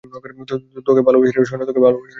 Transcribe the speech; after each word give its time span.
তোকে 0.87 1.01
ভালোবাসি 1.07 1.31
রে, 1.33 1.47
সোনা। 1.49 1.65